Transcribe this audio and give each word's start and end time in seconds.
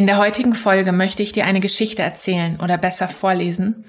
In 0.00 0.06
der 0.06 0.16
heutigen 0.16 0.54
Folge 0.54 0.92
möchte 0.92 1.22
ich 1.22 1.32
dir 1.32 1.44
eine 1.44 1.60
Geschichte 1.60 2.00
erzählen 2.00 2.58
oder 2.58 2.78
besser 2.78 3.06
vorlesen, 3.06 3.84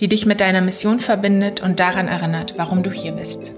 die 0.00 0.08
dich 0.08 0.24
mit 0.24 0.40
deiner 0.40 0.62
Mission 0.62 1.00
verbindet 1.00 1.60
und 1.60 1.80
daran 1.80 2.08
erinnert, 2.08 2.54
warum 2.56 2.82
du 2.82 2.90
hier 2.90 3.12
bist. 3.12 3.52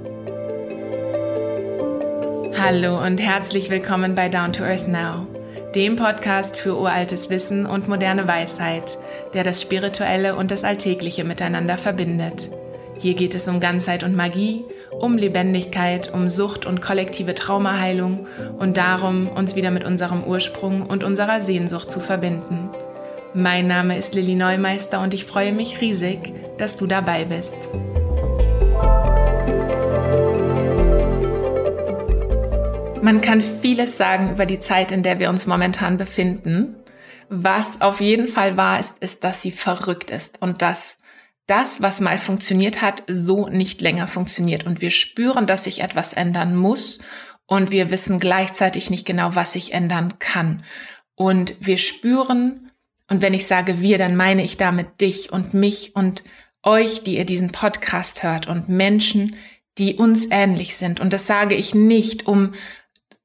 Hallo 2.60 3.00
und 3.00 3.20
herzlich 3.20 3.70
willkommen 3.70 4.16
bei 4.16 4.28
Down 4.28 4.52
to 4.52 4.64
Earth 4.64 4.88
Now, 4.88 5.28
dem 5.76 5.94
Podcast 5.94 6.56
für 6.56 6.76
uraltes 6.76 7.30
Wissen 7.30 7.66
und 7.66 7.86
moderne 7.86 8.26
Weisheit, 8.26 8.98
der 9.32 9.44
das 9.44 9.62
Spirituelle 9.62 10.34
und 10.34 10.50
das 10.50 10.64
Alltägliche 10.64 11.22
miteinander 11.22 11.78
verbindet. 11.78 12.50
Hier 13.02 13.14
geht 13.14 13.34
es 13.34 13.48
um 13.48 13.58
Ganzheit 13.58 14.04
und 14.04 14.14
Magie, 14.14 14.64
um 14.92 15.18
Lebendigkeit, 15.18 16.14
um 16.14 16.28
Sucht 16.28 16.66
und 16.66 16.80
kollektive 16.80 17.34
Traumaheilung 17.34 18.28
und 18.60 18.76
darum, 18.76 19.26
uns 19.26 19.56
wieder 19.56 19.72
mit 19.72 19.82
unserem 19.82 20.22
Ursprung 20.22 20.86
und 20.86 21.02
unserer 21.02 21.40
Sehnsucht 21.40 21.90
zu 21.90 21.98
verbinden. 21.98 22.70
Mein 23.34 23.66
Name 23.66 23.98
ist 23.98 24.14
Lilly 24.14 24.36
Neumeister 24.36 25.00
und 25.00 25.14
ich 25.14 25.24
freue 25.24 25.52
mich 25.52 25.80
riesig, 25.80 26.32
dass 26.58 26.76
du 26.76 26.86
dabei 26.86 27.24
bist. 27.24 27.56
Man 33.02 33.20
kann 33.20 33.40
vieles 33.40 33.98
sagen 33.98 34.30
über 34.30 34.46
die 34.46 34.60
Zeit, 34.60 34.92
in 34.92 35.02
der 35.02 35.18
wir 35.18 35.28
uns 35.28 35.48
momentan 35.48 35.96
befinden. 35.96 36.76
Was 37.28 37.80
auf 37.80 38.00
jeden 38.00 38.28
Fall 38.28 38.56
wahr 38.56 38.78
ist, 38.78 38.94
ist, 39.00 39.24
dass 39.24 39.42
sie 39.42 39.50
verrückt 39.50 40.12
ist 40.12 40.40
und 40.40 40.62
dass 40.62 40.98
das, 41.46 41.82
was 41.82 42.00
mal 42.00 42.18
funktioniert 42.18 42.82
hat, 42.82 43.02
so 43.08 43.48
nicht 43.48 43.80
länger 43.80 44.06
funktioniert. 44.06 44.64
Und 44.64 44.80
wir 44.80 44.90
spüren, 44.90 45.46
dass 45.46 45.64
sich 45.64 45.80
etwas 45.80 46.12
ändern 46.12 46.56
muss 46.56 47.00
und 47.46 47.70
wir 47.70 47.90
wissen 47.90 48.18
gleichzeitig 48.18 48.90
nicht 48.90 49.04
genau, 49.04 49.34
was 49.34 49.52
sich 49.52 49.74
ändern 49.74 50.18
kann. 50.18 50.64
Und 51.14 51.56
wir 51.60 51.76
spüren, 51.76 52.70
und 53.08 53.20
wenn 53.20 53.34
ich 53.34 53.46
sage 53.46 53.80
wir, 53.80 53.98
dann 53.98 54.16
meine 54.16 54.42
ich 54.42 54.56
damit 54.56 55.00
dich 55.00 55.32
und 55.32 55.52
mich 55.52 55.94
und 55.94 56.22
euch, 56.62 57.02
die 57.02 57.16
ihr 57.16 57.26
diesen 57.26 57.52
Podcast 57.52 58.22
hört 58.22 58.46
und 58.46 58.68
Menschen, 58.68 59.36
die 59.78 59.94
uns 59.94 60.28
ähnlich 60.30 60.76
sind. 60.76 61.00
Und 61.00 61.12
das 61.12 61.26
sage 61.26 61.54
ich 61.54 61.74
nicht, 61.74 62.26
um 62.26 62.52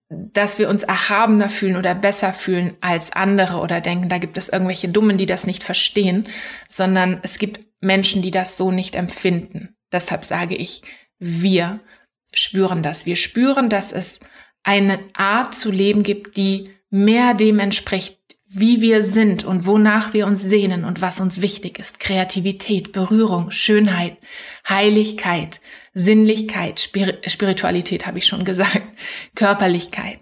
dass 0.09 0.57
wir 0.57 0.69
uns 0.69 0.83
erhabener 0.83 1.49
fühlen 1.49 1.75
oder 1.75 1.93
besser 1.93 2.31
fühlen 2.33 2.77
als 2.79 3.11
andere 3.11 3.57
oder 3.57 3.81
denken, 3.81 4.09
da 4.09 4.17
gibt 4.19 4.37
es 4.37 4.49
irgendwelche 4.49 4.87
Dummen, 4.87 5.17
die 5.17 5.25
das 5.25 5.45
nicht 5.45 5.63
verstehen, 5.63 6.27
sondern 6.67 7.19
es 7.23 7.39
gibt 7.39 7.59
Menschen, 7.81 8.21
die 8.21 8.31
das 8.31 8.57
so 8.57 8.71
nicht 8.71 8.95
empfinden. 8.95 9.75
Deshalb 9.91 10.23
sage 10.23 10.55
ich, 10.55 10.81
wir 11.19 11.81
spüren 12.33 12.83
das. 12.83 13.05
Wir 13.05 13.15
spüren, 13.15 13.69
dass 13.69 13.91
es 13.91 14.19
eine 14.63 14.99
Art 15.13 15.55
zu 15.55 15.71
leben 15.71 16.03
gibt, 16.03 16.37
die 16.37 16.69
mehr 16.89 17.33
dem 17.33 17.59
entspricht, 17.59 18.19
wie 18.49 18.81
wir 18.81 19.03
sind 19.03 19.43
und 19.43 19.65
wonach 19.65 20.13
wir 20.13 20.25
uns 20.25 20.41
sehnen 20.41 20.85
und 20.85 21.01
was 21.01 21.19
uns 21.19 21.41
wichtig 21.41 21.79
ist. 21.79 21.99
Kreativität, 21.99 22.93
Berührung, 22.93 23.51
Schönheit, 23.51 24.17
Heiligkeit, 24.67 25.59
Sinnlichkeit, 25.97 26.79
Spir 26.79 27.17
Spiritualität 27.25 28.05
habe 28.05 28.19
ich 28.19 28.27
schon 28.27 28.45
gesagt, 28.45 28.83
Körperlichkeit. 29.35 30.19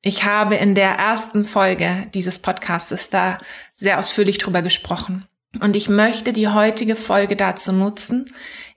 Ich 0.00 0.24
habe 0.24 0.54
in 0.54 0.74
der 0.74 0.92
ersten 0.92 1.44
Folge 1.44 2.08
dieses 2.14 2.38
Podcastes 2.38 3.10
da 3.10 3.36
sehr 3.74 3.98
ausführlich 3.98 4.38
drüber 4.38 4.62
gesprochen. 4.62 5.26
Und 5.60 5.76
ich 5.76 5.90
möchte 5.90 6.32
die 6.32 6.48
heutige 6.48 6.96
Folge 6.96 7.36
dazu 7.36 7.70
nutzen, 7.72 8.32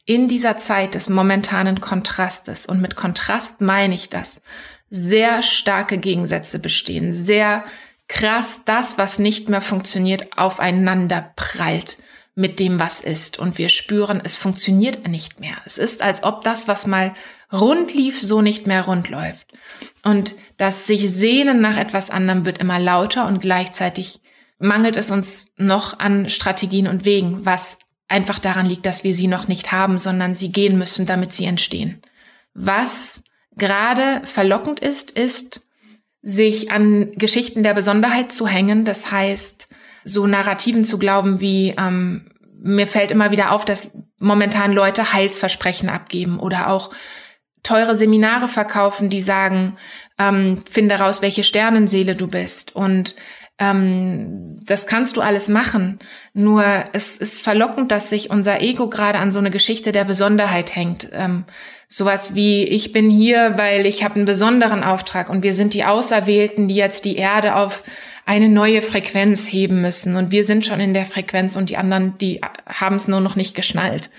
in 0.06 0.28
dieser 0.28 0.58
Zeit 0.58 0.96
des 0.96 1.08
momentanen 1.08 1.80
Kontrastes, 1.80 2.66
und 2.66 2.82
mit 2.82 2.98
Kontrast 2.98 3.62
meine 3.62 3.96
ich 3.96 4.10
das, 4.10 4.42
sehr 4.90 5.44
starke 5.44 5.98
Gegensätze 5.98 6.60
bestehen, 6.60 7.14
sehr 7.14 7.64
krass 8.10 8.60
das, 8.66 8.98
was 8.98 9.18
nicht 9.18 9.48
mehr 9.48 9.62
funktioniert, 9.62 10.38
aufeinander 10.38 11.32
prallt 11.38 12.00
mit 12.36 12.60
dem, 12.60 12.80
was 12.80 13.00
ist. 13.00 13.38
Und 13.38 13.58
wir 13.58 13.70
spüren, 13.70 14.22
es 14.24 14.38
funktioniert 14.38 15.08
nicht 15.08 15.40
mehr. 15.40 15.56
Es 15.66 15.78
ist, 15.78 16.02
als 16.02 16.24
ob 16.24 16.44
das, 16.44 16.68
was 16.68 16.88
mal 16.88 17.14
rund 17.52 17.94
lief, 17.94 18.22
so 18.22 18.42
nicht 18.42 18.66
mehr 18.66 18.86
rund 18.86 19.10
läuft. 19.10 19.48
Und 20.04 20.36
das 20.58 20.88
sich 20.88 21.12
Sehnen 21.12 21.62
nach 21.62 21.78
etwas 21.78 22.10
anderem 22.10 22.46
wird 22.46 22.60
immer 22.60 22.80
lauter 22.80 23.28
und 23.28 23.42
gleichzeitig 23.42 24.22
mangelt 24.60 24.96
es 24.96 25.12
uns 25.12 25.54
noch 25.58 26.00
an 26.00 26.30
Strategien 26.30 26.88
und 26.88 27.06
Wegen, 27.06 27.46
was 27.46 27.78
einfach 28.08 28.40
daran 28.40 28.66
liegt, 28.66 28.86
dass 28.86 29.04
wir 29.04 29.14
sie 29.14 29.28
noch 29.28 29.48
nicht 29.48 29.72
haben, 29.72 29.98
sondern 29.98 30.34
sie 30.34 30.52
gehen 30.52 30.78
müssen, 30.78 31.06
damit 31.06 31.34
sie 31.34 31.46
entstehen. 31.46 32.02
Was 32.54 33.22
gerade 33.56 34.22
verlockend 34.24 34.80
ist, 34.80 35.12
ist, 35.12 35.68
sich 36.22 36.72
an 36.72 37.12
Geschichten 37.16 37.64
der 37.64 37.74
Besonderheit 37.74 38.32
zu 38.32 38.48
hängen. 38.48 38.86
Das 38.86 39.12
heißt, 39.12 39.63
so 40.04 40.28
Narrativen 40.28 40.84
zu 40.84 40.98
glauben 40.98 41.42
wie, 41.42 41.76
ähm, 41.78 42.30
mir 42.62 42.88
fällt 42.88 43.12
immer 43.12 43.32
wieder 43.32 43.52
auf, 43.52 43.66
dass 43.66 43.92
momentan 44.20 44.72
Leute 44.72 45.14
Heilsversprechen 45.14 45.90
abgeben 45.90 46.40
oder 46.40 46.70
auch 46.70 46.92
teure 47.62 47.96
Seminare 47.96 48.48
verkaufen, 48.48 49.10
die 49.10 49.22
sagen, 49.22 49.78
ähm, 50.20 50.64
finde 50.70 50.96
raus, 50.96 51.22
welche 51.22 51.44
Sternenseele 51.44 52.16
du 52.16 52.28
bist. 52.28 52.76
Und 52.76 53.16
ähm, 53.60 54.58
das 54.66 54.88
kannst 54.88 55.16
du 55.16 55.22
alles 55.22 55.48
machen. 55.48 56.00
Nur 56.34 56.66
es 56.94 57.18
ist 57.18 57.42
verlockend, 57.42 57.92
dass 57.92 58.10
sich 58.10 58.30
unser 58.30 58.62
Ego 58.62 58.90
gerade 58.90 59.20
an 59.20 59.32
so 59.32 59.40
eine 59.40 59.52
Geschichte 59.52 59.92
der 59.92 60.04
Besonderheit 60.04 60.76
hängt. 60.76 61.10
Ähm, 61.14 61.46
sowas 61.88 62.34
wie, 62.36 62.64
ich 62.64 62.92
bin 62.92 63.10
hier, 63.10 63.54
weil 63.58 63.86
ich 63.86 64.04
habe 64.04 64.16
einen 64.16 64.26
besonderen 64.26 64.84
Auftrag 64.84 65.30
und 65.30 65.44
wir 65.44 65.54
sind 65.54 65.74
die 65.74 65.86
Auserwählten, 65.86 66.68
die 66.68 66.76
jetzt 66.76 67.06
die 67.06 67.16
Erde 67.16 67.56
auf 67.56 67.84
eine 68.26 68.50
neue 68.50 68.82
Frequenz 68.82 69.46
heben 69.46 69.82
müssen. 69.82 70.16
Und 70.16 70.32
wir 70.32 70.46
sind 70.46 70.66
schon 70.66 70.80
in 70.80 70.94
der 70.94 71.06
Frequenz 71.06 71.56
und 71.56 71.70
die 71.70 71.78
anderen, 71.78 72.18
die 72.18 72.42
haben 72.68 72.96
es 72.96 73.08
nur 73.08 73.20
noch 73.20 73.36
nicht 73.36 73.56
geschnallt. 73.56 74.10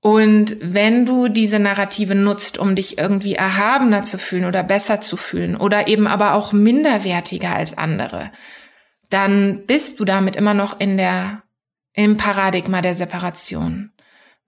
Und 0.00 0.58
wenn 0.60 1.06
du 1.06 1.28
diese 1.28 1.58
Narrative 1.58 2.14
nutzt, 2.14 2.58
um 2.58 2.74
dich 2.74 2.98
irgendwie 2.98 3.36
erhabener 3.36 4.02
zu 4.02 4.18
fühlen 4.18 4.44
oder 4.44 4.62
besser 4.62 5.00
zu 5.00 5.16
fühlen 5.16 5.56
oder 5.56 5.88
eben 5.88 6.06
aber 6.06 6.34
auch 6.34 6.52
minderwertiger 6.52 7.56
als 7.56 7.78
andere, 7.78 8.30
dann 9.08 9.64
bist 9.66 10.00
du 10.00 10.04
damit 10.04 10.36
immer 10.36 10.52
noch 10.52 10.78
in 10.78 10.96
der, 10.96 11.42
im 11.94 12.16
Paradigma 12.18 12.82
der 12.82 12.94
Separation. 12.94 13.92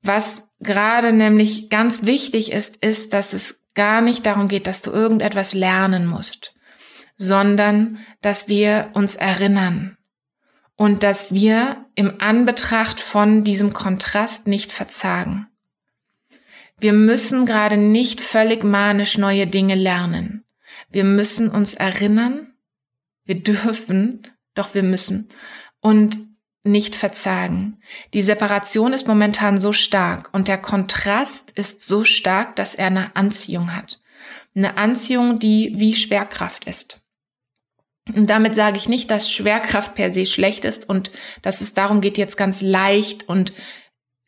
Was 0.02 0.42
gerade 0.60 1.12
nämlich 1.12 1.70
ganz 1.70 2.04
wichtig 2.04 2.52
ist, 2.52 2.76
ist, 2.76 3.12
dass 3.12 3.32
es 3.32 3.62
gar 3.74 4.00
nicht 4.00 4.26
darum 4.26 4.48
geht, 4.48 4.66
dass 4.66 4.82
du 4.82 4.90
irgendetwas 4.90 5.54
lernen 5.54 6.06
musst, 6.06 6.55
sondern 7.16 7.98
dass 8.20 8.48
wir 8.48 8.90
uns 8.94 9.16
erinnern 9.16 9.96
und 10.76 11.02
dass 11.02 11.32
wir 11.32 11.86
im 11.94 12.20
Anbetracht 12.20 13.00
von 13.00 13.44
diesem 13.44 13.72
Kontrast 13.72 14.46
nicht 14.46 14.72
verzagen. 14.72 15.48
Wir 16.78 16.92
müssen 16.92 17.46
gerade 17.46 17.78
nicht 17.78 18.20
völlig 18.20 18.62
manisch 18.62 19.16
neue 19.16 19.46
Dinge 19.46 19.74
lernen. 19.74 20.44
Wir 20.90 21.04
müssen 21.04 21.48
uns 21.48 21.72
erinnern, 21.72 22.52
wir 23.24 23.42
dürfen, 23.42 24.22
doch 24.54 24.74
wir 24.74 24.82
müssen 24.82 25.30
und 25.80 26.18
nicht 26.64 26.94
verzagen. 26.94 27.78
Die 28.12 28.22
Separation 28.22 28.92
ist 28.92 29.08
momentan 29.08 29.56
so 29.56 29.72
stark 29.72 30.28
und 30.34 30.48
der 30.48 30.58
Kontrast 30.58 31.50
ist 31.52 31.86
so 31.86 32.04
stark, 32.04 32.56
dass 32.56 32.74
er 32.74 32.88
eine 32.88 33.16
Anziehung 33.16 33.74
hat. 33.74 33.98
Eine 34.54 34.76
Anziehung, 34.76 35.38
die 35.38 35.72
wie 35.76 35.94
Schwerkraft 35.94 36.64
ist. 36.64 37.00
Und 38.14 38.30
damit 38.30 38.54
sage 38.54 38.76
ich 38.76 38.88
nicht, 38.88 39.10
dass 39.10 39.30
Schwerkraft 39.30 39.94
per 39.94 40.12
se 40.12 40.26
schlecht 40.26 40.64
ist 40.64 40.88
und 40.88 41.10
dass 41.42 41.60
es 41.60 41.74
darum 41.74 42.00
geht, 42.00 42.18
jetzt 42.18 42.36
ganz 42.36 42.60
leicht 42.60 43.28
und 43.28 43.52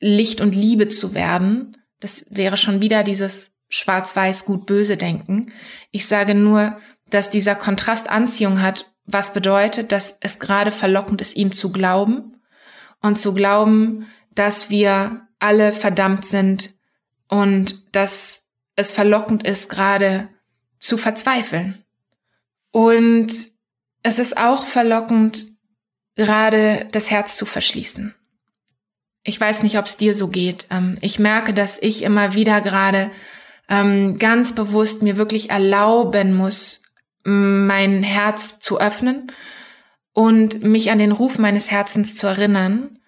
Licht 0.01 0.41
und 0.41 0.55
Liebe 0.55 0.89
zu 0.89 1.15
werden. 1.15 1.77
Das 2.01 2.27
wäre 2.31 2.57
schon 2.57 2.81
wieder 2.81 3.03
dieses 3.03 3.53
schwarz-weiß 3.69 4.45
gut-böse 4.45 4.97
Denken. 4.97 5.53
Ich 5.91 6.07
sage 6.07 6.35
nur, 6.35 6.79
dass 7.11 7.31
dieser 7.31 7.55
Kontrast 7.55 8.09
Anziehung 8.09 8.63
hat, 8.63 8.91
was 9.05 9.33
bedeutet, 9.33 9.93
dass 9.93 10.19
es 10.21 10.39
gerade 10.39 10.71
verlockend 10.71 11.21
ist, 11.21 11.37
ihm 11.37 11.53
zu 11.53 11.73
glauben 11.73 12.41
und 13.01 13.19
zu 13.19 13.33
glauben, 13.33 14.07
dass 14.35 14.71
wir 14.71 15.27
alle 15.39 15.73
verdammt 15.73 16.25
sind 16.25 16.75
und 17.29 17.95
dass 17.95 18.47
es 18.77 18.93
verlockend 18.93 19.45
ist, 19.45 19.69
gerade 19.69 20.29
zu 20.79 20.99
verzweifeln. 20.99 21.85
Und 22.71 23.33
es 24.03 24.19
ist 24.19 24.37
auch 24.37 24.67
verlockend, 24.67 25.47
gerade 26.15 26.87
das 26.93 27.11
Herz 27.11 27.37
zu 27.37 27.47
verschließen. 27.47 28.15
Ich 29.23 29.41
weiß 29.41 29.63
nicht, 29.63 29.79
ob 29.79 29.87
es 29.87 29.97
dir 29.97 30.15
so 30.15 30.29
geht. 30.29 30.67
Ähm, 30.71 30.97
ich 31.01 31.19
merke, 31.19 31.53
dass 31.53 31.79
ich 31.81 32.03
immer 32.03 32.35
wieder 32.35 32.61
gerade 32.61 33.11
ähm, 33.69 34.19
ganz 34.19 34.55
bewusst 34.55 35.03
mir 35.03 35.17
wirklich 35.17 35.51
erlauben 35.51 36.35
muss, 36.35 36.83
mein 37.25 38.03
Herz 38.03 38.59
zu 38.59 38.81
öffnen 38.81 39.31
und 40.15 40.63
mich 40.63 40.91
an 40.91 40.99
den 40.99 41.13
Ruf 41.13 41.39
meines 41.39 41.71
Herzens 41.71 42.15
zu 42.15 42.27
erinnern, 42.27 42.99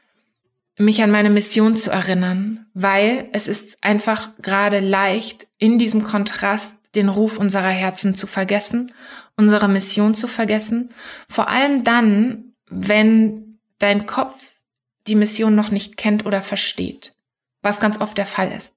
mich 0.76 1.02
an 1.02 1.10
meine 1.10 1.30
Mission 1.30 1.76
zu 1.76 1.90
erinnern, 1.90 2.66
weil 2.74 3.28
es 3.32 3.48
ist 3.48 3.82
einfach 3.82 4.30
gerade 4.42 4.80
leicht, 4.80 5.46
in 5.58 5.78
diesem 5.78 6.02
Kontrast 6.02 6.72
den 6.94 7.08
Ruf 7.08 7.38
unserer 7.38 7.70
Herzen 7.70 8.14
zu 8.14 8.26
vergessen 8.26 8.92
unsere 9.36 9.68
Mission 9.68 10.14
zu 10.14 10.28
vergessen, 10.28 10.90
vor 11.28 11.48
allem 11.48 11.84
dann, 11.84 12.54
wenn 12.68 13.56
dein 13.78 14.06
Kopf 14.06 14.34
die 15.06 15.14
Mission 15.14 15.54
noch 15.54 15.70
nicht 15.70 15.96
kennt 15.96 16.26
oder 16.26 16.42
versteht, 16.42 17.12
was 17.62 17.80
ganz 17.80 18.00
oft 18.00 18.18
der 18.18 18.26
Fall 18.26 18.52
ist. 18.52 18.76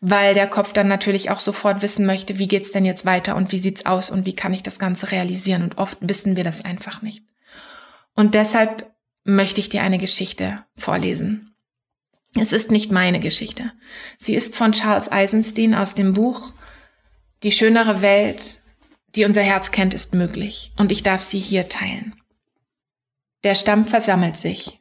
Weil 0.00 0.34
der 0.34 0.46
Kopf 0.46 0.72
dann 0.72 0.88
natürlich 0.88 1.30
auch 1.30 1.40
sofort 1.40 1.82
wissen 1.82 2.06
möchte, 2.06 2.38
wie 2.38 2.48
geht's 2.48 2.72
denn 2.72 2.84
jetzt 2.84 3.04
weiter 3.04 3.36
und 3.36 3.52
wie 3.52 3.58
sieht's 3.58 3.84
aus 3.86 4.10
und 4.10 4.24
wie 4.24 4.34
kann 4.34 4.54
ich 4.54 4.62
das 4.62 4.78
Ganze 4.78 5.12
realisieren 5.12 5.62
und 5.62 5.78
oft 5.78 5.98
wissen 6.00 6.36
wir 6.36 6.44
das 6.44 6.64
einfach 6.64 7.02
nicht. 7.02 7.24
Und 8.14 8.34
deshalb 8.34 8.90
möchte 9.24 9.60
ich 9.60 9.68
dir 9.68 9.82
eine 9.82 9.98
Geschichte 9.98 10.64
vorlesen. 10.76 11.54
Es 12.34 12.52
ist 12.52 12.70
nicht 12.70 12.90
meine 12.90 13.20
Geschichte. 13.20 13.72
Sie 14.16 14.34
ist 14.34 14.56
von 14.56 14.72
Charles 14.72 15.10
Eisenstein 15.10 15.74
aus 15.74 15.94
dem 15.94 16.12
Buch 16.14 16.52
Die 17.42 17.52
schönere 17.52 18.02
Welt, 18.02 18.57
die 19.14 19.24
unser 19.24 19.42
Herz 19.42 19.70
kennt, 19.70 19.94
ist 19.94 20.14
möglich. 20.14 20.72
Und 20.76 20.92
ich 20.92 21.02
darf 21.02 21.20
sie 21.20 21.38
hier 21.38 21.68
teilen. 21.68 22.14
Der 23.44 23.54
Stamm 23.54 23.84
versammelt 23.84 24.36
sich. 24.36 24.80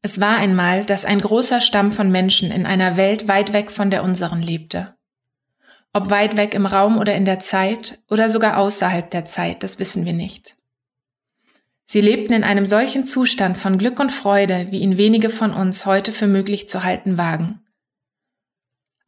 Es 0.00 0.20
war 0.20 0.36
einmal, 0.36 0.84
dass 0.84 1.04
ein 1.04 1.20
großer 1.20 1.60
Stamm 1.60 1.92
von 1.92 2.10
Menschen 2.10 2.50
in 2.50 2.66
einer 2.66 2.96
Welt 2.96 3.28
weit 3.28 3.52
weg 3.52 3.70
von 3.70 3.90
der 3.90 4.02
unseren 4.02 4.42
lebte. 4.42 4.96
Ob 5.92 6.10
weit 6.10 6.36
weg 6.36 6.54
im 6.54 6.66
Raum 6.66 6.98
oder 6.98 7.14
in 7.14 7.24
der 7.24 7.38
Zeit 7.38 8.00
oder 8.10 8.30
sogar 8.30 8.56
außerhalb 8.56 9.10
der 9.10 9.26
Zeit, 9.26 9.62
das 9.62 9.78
wissen 9.78 10.04
wir 10.04 10.14
nicht. 10.14 10.56
Sie 11.84 12.00
lebten 12.00 12.32
in 12.32 12.44
einem 12.44 12.66
solchen 12.66 13.04
Zustand 13.04 13.58
von 13.58 13.76
Glück 13.76 14.00
und 14.00 14.10
Freude, 14.10 14.68
wie 14.70 14.78
ihn 14.78 14.96
wenige 14.96 15.28
von 15.28 15.52
uns 15.52 15.84
heute 15.84 16.10
für 16.12 16.26
möglich 16.26 16.68
zu 16.68 16.82
halten 16.82 17.18
wagen. 17.18 17.61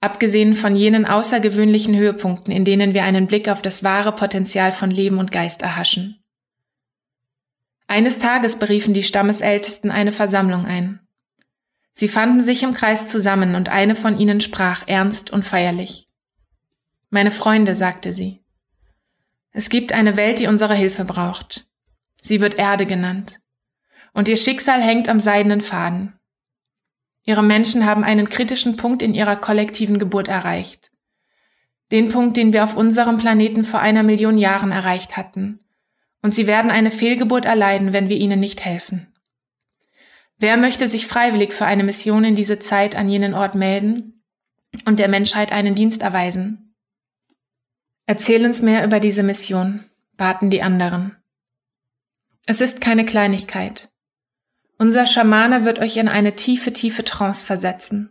Abgesehen 0.05 0.53
von 0.53 0.77
jenen 0.77 1.06
außergewöhnlichen 1.06 1.97
Höhepunkten, 1.97 2.53
in 2.53 2.67
denen 2.67 2.93
wir 2.93 3.05
einen 3.05 3.27
Blick 3.27 3.49
auf 3.49 3.62
das 3.62 3.83
wahre 3.83 4.15
Potenzial 4.15 4.71
von 4.71 4.91
Leben 4.91 5.17
und 5.17 5.33
Geist 5.33 5.62
erhaschen. 5.62 6.23
Eines 7.87 8.19
Tages 8.19 8.59
beriefen 8.59 8.93
die 8.93 9.03
Stammesältesten 9.03 9.91
eine 9.91 10.12
Versammlung 10.12 10.67
ein. 10.67 11.01
Sie 11.95 12.09
fanden 12.09 12.43
sich 12.43 12.62
im 12.62 12.75
Kreis 12.75 13.06
zusammen 13.06 13.55
und 13.55 13.71
eine 13.71 13.95
von 13.95 14.19
ihnen 14.19 14.43
sprach 14.43 14.87
ernst 14.87 15.31
und 15.31 15.43
feierlich. 15.43 16.05
Meine 17.09 17.31
Freunde, 17.31 17.75
sagte 17.75 18.12
sie, 18.12 18.45
es 19.53 19.71
gibt 19.71 19.95
eine 19.95 20.19
Welt, 20.19 20.39
die 20.39 20.49
unsere 20.49 20.75
Hilfe 20.75 21.07
braucht. 21.07 21.67
Sie 22.21 22.43
wird 22.43 22.59
Erde 22.59 22.85
genannt. 22.85 23.41
Und 24.12 24.29
ihr 24.29 24.37
Schicksal 24.37 24.83
hängt 24.83 25.09
am 25.09 25.21
seidenen 25.21 25.62
Faden. 25.62 26.12
Ihre 27.25 27.43
Menschen 27.43 27.87
haben 27.87 28.05
einen 28.05 28.29
kritischen 28.29 28.76
Punkt 28.76 29.03
in 29.03 29.15
ihrer 29.15 29.37
kollektiven 29.37 29.99
Geburt 29.99 30.29
erreicht. 30.29 30.91
Den 31.91 32.09
Punkt, 32.09 32.37
den 32.37 32.53
wir 32.53 32.65
auf 32.65 32.76
unserem 32.76 33.17
Planeten 33.17 33.65
vor 33.65 33.81
einer 33.81 34.03
Million 34.03 34.37
Jahren 34.37 34.73
erreicht 34.73 35.17
hatten. 35.17 35.61
Und 36.23 36.35
sie 36.35 36.47
werden 36.47 36.71
eine 36.71 36.91
Fehlgeburt 36.91 37.44
erleiden, 37.44 37.93
wenn 37.93 38.09
wir 38.09 38.17
ihnen 38.17 38.41
nicht 38.41 38.65
helfen. 38.65 39.09
Wer 40.38 40.56
möchte 40.56 40.88
sich 40.88 41.06
freiwillig 41.06 41.53
für 41.53 41.67
eine 41.67 41.85
Mission 41.85 42.25
in 42.25 42.35
diese 42.35 42.59
Zeit 42.59 42.97
an 42.97 43.09
jenen 43.09 43.35
Ort 43.35 43.55
melden 43.55 44.23
und 44.85 44.99
der 44.99 45.09
Menschheit 45.09 45.53
einen 45.53 45.75
Dienst 45.75 46.03
erweisen? 46.03 46.75
Erzähl 48.06 48.44
uns 48.44 48.61
mehr 48.61 48.85
über 48.85 49.00
diese 49.00 49.23
Mission, 49.23 49.85
baten 50.17 50.50
die 50.50 50.62
anderen. 50.62 51.17
Es 52.47 52.61
ist 52.61 52.82
keine 52.82 53.06
Kleinigkeit. 53.06 53.91
Unser 54.79 55.06
Schamane 55.06 55.65
wird 55.65 55.79
euch 55.79 55.97
in 55.97 56.09
eine 56.09 56.35
tiefe, 56.35 56.73
tiefe 56.73 57.05
Trance 57.05 57.44
versetzen. 57.44 58.11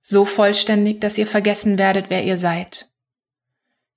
So 0.00 0.24
vollständig, 0.24 1.00
dass 1.00 1.18
ihr 1.18 1.26
vergessen 1.26 1.78
werdet, 1.78 2.08
wer 2.08 2.24
ihr 2.24 2.36
seid. 2.36 2.88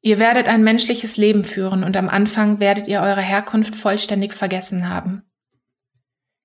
Ihr 0.02 0.20
werdet 0.20 0.50
ein 0.50 0.64
menschliches 0.64 1.16
Leben 1.16 1.46
führen 1.46 1.84
und 1.86 1.96
am 1.96 2.10
Anfang 2.10 2.60
werdet 2.60 2.90
ihr 2.90 3.02
eure 3.02 3.22
Herkunft 3.22 3.76
vollständig 3.76 4.34
vergessen 4.34 4.90
haben. 4.90 5.24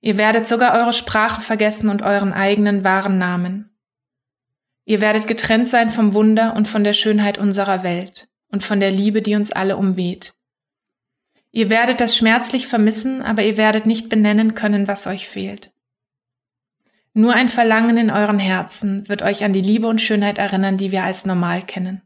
Ihr 0.00 0.16
werdet 0.16 0.46
sogar 0.46 0.74
eure 0.74 0.92
Sprache 0.92 1.40
vergessen 1.40 1.88
und 1.88 2.02
euren 2.02 2.32
eigenen 2.32 2.84
wahren 2.84 3.18
Namen. 3.18 3.76
Ihr 4.84 5.00
werdet 5.00 5.26
getrennt 5.26 5.66
sein 5.66 5.90
vom 5.90 6.14
Wunder 6.14 6.54
und 6.54 6.68
von 6.68 6.84
der 6.84 6.92
Schönheit 6.92 7.36
unserer 7.36 7.82
Welt 7.82 8.28
und 8.52 8.62
von 8.62 8.78
der 8.78 8.92
Liebe, 8.92 9.22
die 9.22 9.34
uns 9.34 9.50
alle 9.50 9.76
umweht. 9.76 10.34
Ihr 11.50 11.70
werdet 11.70 12.00
das 12.00 12.16
schmerzlich 12.16 12.66
vermissen, 12.66 13.22
aber 13.22 13.42
ihr 13.42 13.56
werdet 13.56 13.86
nicht 13.86 14.08
benennen 14.08 14.54
können, 14.54 14.86
was 14.86 15.06
euch 15.06 15.28
fehlt. 15.28 15.72
Nur 17.14 17.32
ein 17.32 17.48
Verlangen 17.48 17.96
in 17.96 18.10
euren 18.10 18.38
Herzen 18.38 19.08
wird 19.08 19.22
euch 19.22 19.44
an 19.44 19.52
die 19.52 19.62
Liebe 19.62 19.86
und 19.86 20.00
Schönheit 20.00 20.38
erinnern, 20.38 20.76
die 20.76 20.92
wir 20.92 21.04
als 21.04 21.26
normal 21.26 21.62
kennen. 21.62 22.02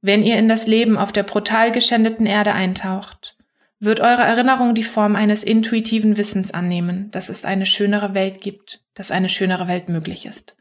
Wenn 0.00 0.22
ihr 0.22 0.38
in 0.38 0.48
das 0.48 0.66
Leben 0.66 0.98
auf 0.98 1.12
der 1.12 1.22
brutal 1.22 1.72
geschändeten 1.72 2.26
Erde 2.26 2.52
eintaucht, 2.52 3.36
wird 3.78 4.00
eure 4.00 4.22
Erinnerung 4.22 4.74
die 4.74 4.84
Form 4.84 5.16
eines 5.16 5.44
intuitiven 5.44 6.16
Wissens 6.16 6.52
annehmen, 6.52 7.10
dass 7.10 7.28
es 7.28 7.44
eine 7.44 7.66
schönere 7.66 8.14
Welt 8.14 8.40
gibt, 8.40 8.80
dass 8.94 9.10
eine 9.10 9.28
schönere 9.28 9.68
Welt 9.68 9.88
möglich 9.88 10.24
ist. 10.24 10.56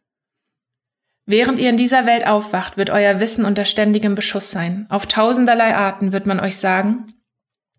Während 1.25 1.57
ihr 1.57 1.69
in 1.69 1.77
dieser 1.77 2.05
Welt 2.05 2.27
aufwacht, 2.27 2.77
wird 2.77 2.89
euer 2.89 3.19
Wissen 3.19 3.45
unter 3.45 3.65
ständigem 3.65 4.13
Beschuss 4.13 4.51
sein. 4.51 4.85
Auf 4.89 5.07
tausenderlei 5.07 5.75
Arten 5.75 6.11
wird 6.11 6.27
man 6.27 6.39
euch 6.39 6.57
sagen, 6.57 7.13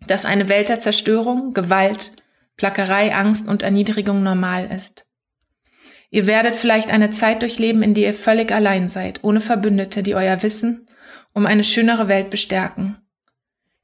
dass 0.06 0.24
eine 0.24 0.48
Welt 0.48 0.68
der 0.68 0.80
Zerstörung, 0.80 1.54
Gewalt, 1.54 2.12
Plackerei, 2.56 3.14
Angst 3.14 3.46
und 3.48 3.62
Erniedrigung 3.62 4.22
normal 4.22 4.70
ist. 4.70 5.06
Ihr 6.10 6.26
werdet 6.26 6.56
vielleicht 6.56 6.90
eine 6.90 7.10
Zeit 7.10 7.42
durchleben, 7.42 7.82
in 7.82 7.94
der 7.94 8.08
ihr 8.08 8.14
völlig 8.14 8.52
allein 8.52 8.88
seid, 8.88 9.24
ohne 9.24 9.40
Verbündete, 9.40 10.02
die 10.02 10.14
euer 10.14 10.42
Wissen 10.42 10.86
um 11.32 11.44
eine 11.44 11.64
schönere 11.64 12.08
Welt 12.08 12.30
bestärken. 12.30 12.96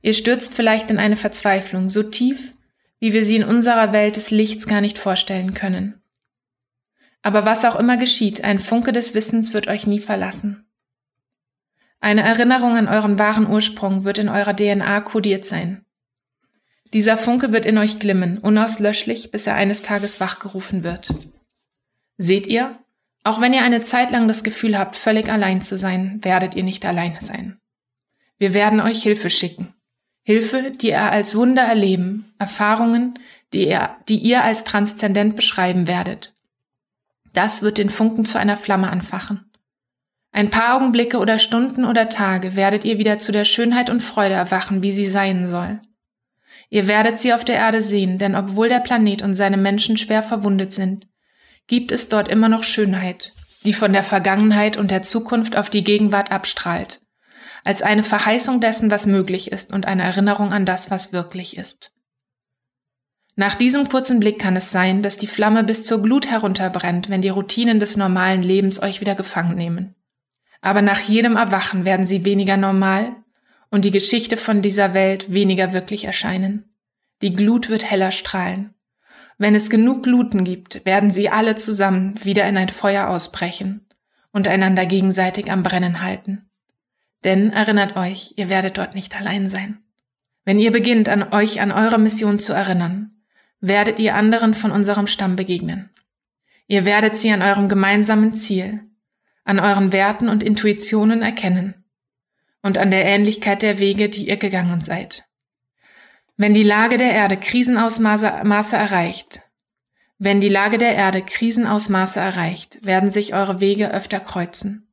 Ihr 0.00 0.14
stürzt 0.14 0.54
vielleicht 0.54 0.90
in 0.90 0.98
eine 0.98 1.16
Verzweiflung 1.16 1.90
so 1.90 2.02
tief, 2.02 2.54
wie 2.98 3.12
wir 3.12 3.26
sie 3.26 3.36
in 3.36 3.44
unserer 3.44 3.92
Welt 3.92 4.16
des 4.16 4.30
Lichts 4.30 4.66
gar 4.66 4.80
nicht 4.80 4.98
vorstellen 4.98 5.52
können. 5.52 6.00
Aber 7.20 7.44
was 7.44 7.64
auch 7.64 7.76
immer 7.76 7.98
geschieht, 7.98 8.42
ein 8.42 8.58
Funke 8.58 8.92
des 8.92 9.14
Wissens 9.14 9.52
wird 9.52 9.68
euch 9.68 9.86
nie 9.86 10.00
verlassen. 10.00 10.66
Eine 12.00 12.22
Erinnerung 12.22 12.76
an 12.76 12.88
euren 12.88 13.18
wahren 13.18 13.46
Ursprung 13.46 14.04
wird 14.04 14.18
in 14.18 14.28
eurer 14.28 14.56
DNA 14.56 15.02
kodiert 15.02 15.44
sein. 15.44 15.84
Dieser 16.92 17.16
Funke 17.16 17.52
wird 17.52 17.64
in 17.64 17.78
euch 17.78 17.98
glimmen, 17.98 18.38
unauslöschlich, 18.38 19.30
bis 19.30 19.46
er 19.46 19.54
eines 19.54 19.82
Tages 19.82 20.20
wachgerufen 20.20 20.84
wird. 20.84 21.14
Seht 22.18 22.46
ihr? 22.46 22.78
Auch 23.24 23.40
wenn 23.40 23.54
ihr 23.54 23.62
eine 23.62 23.82
Zeit 23.82 24.10
lang 24.10 24.28
das 24.28 24.44
Gefühl 24.44 24.78
habt, 24.78 24.96
völlig 24.96 25.30
allein 25.30 25.60
zu 25.60 25.78
sein, 25.78 26.18
werdet 26.22 26.54
ihr 26.54 26.64
nicht 26.64 26.84
alleine 26.84 27.20
sein. 27.20 27.58
Wir 28.38 28.52
werden 28.52 28.80
euch 28.80 29.02
Hilfe 29.02 29.30
schicken. 29.30 29.72
Hilfe, 30.24 30.72
die 30.72 30.88
ihr 30.88 31.00
als 31.00 31.34
Wunder 31.34 31.62
erleben, 31.62 32.32
Erfahrungen, 32.38 33.14
die 33.52 33.68
ihr, 33.68 33.96
die 34.08 34.18
ihr 34.18 34.44
als 34.44 34.64
transzendent 34.64 35.36
beschreiben 35.36 35.88
werdet. 35.88 36.34
Das 37.32 37.62
wird 37.62 37.78
den 37.78 37.90
Funken 37.90 38.24
zu 38.24 38.38
einer 38.38 38.56
Flamme 38.56 38.90
anfachen. 38.90 39.50
Ein 40.32 40.50
paar 40.50 40.76
Augenblicke 40.76 41.18
oder 41.18 41.38
Stunden 41.38 41.84
oder 41.84 42.08
Tage 42.08 42.56
werdet 42.56 42.84
ihr 42.84 42.98
wieder 42.98 43.18
zu 43.18 43.32
der 43.32 43.44
Schönheit 43.44 43.90
und 43.90 44.02
Freude 44.02 44.34
erwachen, 44.34 44.82
wie 44.82 44.92
sie 44.92 45.06
sein 45.06 45.46
soll. 45.46 45.80
Ihr 46.72 46.86
werdet 46.86 47.18
sie 47.18 47.34
auf 47.34 47.44
der 47.44 47.56
Erde 47.56 47.82
sehen, 47.82 48.16
denn 48.16 48.34
obwohl 48.34 48.70
der 48.70 48.78
Planet 48.78 49.20
und 49.20 49.34
seine 49.34 49.58
Menschen 49.58 49.98
schwer 49.98 50.22
verwundet 50.22 50.72
sind, 50.72 51.06
gibt 51.66 51.92
es 51.92 52.08
dort 52.08 52.28
immer 52.28 52.48
noch 52.48 52.64
Schönheit, 52.64 53.34
die 53.66 53.74
von 53.74 53.92
der 53.92 54.02
Vergangenheit 54.02 54.78
und 54.78 54.90
der 54.90 55.02
Zukunft 55.02 55.54
auf 55.54 55.68
die 55.68 55.84
Gegenwart 55.84 56.32
abstrahlt, 56.32 57.02
als 57.62 57.82
eine 57.82 58.02
Verheißung 58.02 58.58
dessen, 58.58 58.90
was 58.90 59.04
möglich 59.04 59.52
ist 59.52 59.70
und 59.70 59.84
eine 59.84 60.02
Erinnerung 60.02 60.54
an 60.54 60.64
das, 60.64 60.90
was 60.90 61.12
wirklich 61.12 61.58
ist. 61.58 61.92
Nach 63.36 63.54
diesem 63.54 63.90
kurzen 63.90 64.18
Blick 64.18 64.38
kann 64.38 64.56
es 64.56 64.70
sein, 64.70 65.02
dass 65.02 65.18
die 65.18 65.26
Flamme 65.26 65.64
bis 65.64 65.84
zur 65.84 66.02
Glut 66.02 66.30
herunterbrennt, 66.30 67.10
wenn 67.10 67.20
die 67.20 67.28
Routinen 67.28 67.80
des 67.80 67.98
normalen 67.98 68.42
Lebens 68.42 68.80
euch 68.82 69.02
wieder 69.02 69.14
gefangen 69.14 69.56
nehmen. 69.56 69.94
Aber 70.62 70.80
nach 70.80 71.00
jedem 71.00 71.36
Erwachen 71.36 71.84
werden 71.84 72.06
sie 72.06 72.24
weniger 72.24 72.56
normal 72.56 73.14
und 73.72 73.86
die 73.86 73.90
Geschichte 73.90 74.36
von 74.36 74.60
dieser 74.60 74.92
Welt 74.92 75.32
weniger 75.32 75.72
wirklich 75.72 76.04
erscheinen. 76.04 76.76
Die 77.22 77.32
Glut 77.32 77.70
wird 77.70 77.90
heller 77.90 78.10
strahlen. 78.10 78.74
Wenn 79.38 79.54
es 79.54 79.70
genug 79.70 80.02
Gluten 80.02 80.44
gibt, 80.44 80.84
werden 80.84 81.10
sie 81.10 81.30
alle 81.30 81.56
zusammen 81.56 82.22
wieder 82.22 82.44
in 82.44 82.58
ein 82.58 82.68
Feuer 82.68 83.08
ausbrechen 83.08 83.86
und 84.30 84.46
einander 84.46 84.84
gegenseitig 84.84 85.50
am 85.50 85.62
Brennen 85.62 86.02
halten. 86.02 86.50
Denn 87.24 87.50
erinnert 87.50 87.96
euch, 87.96 88.34
ihr 88.36 88.50
werdet 88.50 88.76
dort 88.76 88.94
nicht 88.94 89.18
allein 89.18 89.48
sein. 89.48 89.78
Wenn 90.44 90.58
ihr 90.58 90.70
beginnt, 90.70 91.08
an 91.08 91.32
euch 91.32 91.62
an 91.62 91.72
eure 91.72 91.98
Mission 91.98 92.38
zu 92.38 92.52
erinnern, 92.52 93.22
werdet 93.60 93.98
ihr 93.98 94.14
anderen 94.16 94.52
von 94.52 94.70
unserem 94.70 95.06
Stamm 95.06 95.34
begegnen. 95.34 95.88
Ihr 96.66 96.84
werdet 96.84 97.16
sie 97.16 97.30
an 97.30 97.40
eurem 97.40 97.70
gemeinsamen 97.70 98.34
Ziel, 98.34 98.82
an 99.44 99.60
euren 99.60 99.92
Werten 99.92 100.28
und 100.28 100.42
Intuitionen 100.42 101.22
erkennen 101.22 101.81
und 102.62 102.78
an 102.78 102.90
der 102.90 103.04
Ähnlichkeit 103.04 103.62
der 103.62 103.78
Wege, 103.80 104.08
die 104.08 104.28
ihr 104.28 104.36
gegangen 104.36 104.80
seid. 104.80 105.24
Wenn 106.36 106.54
die 106.54 106.62
Lage 106.62 106.96
der 106.96 107.12
Erde 107.12 107.36
Krisenausmaße 107.36 108.76
erreicht, 108.76 109.42
wenn 110.18 110.40
die 110.40 110.48
Lage 110.48 110.78
der 110.78 110.94
Erde 110.94 111.20
Krisenausmaße 111.22 112.20
erreicht, 112.20 112.86
werden 112.86 113.10
sich 113.10 113.34
eure 113.34 113.60
Wege 113.60 113.90
öfter 113.90 114.20
kreuzen. 114.20 114.86